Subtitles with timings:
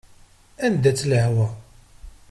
[0.65, 1.47] Anda-tt lehwa?